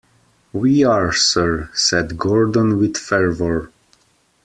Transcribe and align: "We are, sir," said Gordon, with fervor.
"We 0.51 0.83
are, 0.83 1.13
sir," 1.13 1.69
said 1.75 2.17
Gordon, 2.17 2.79
with 2.79 2.97
fervor. 2.97 3.69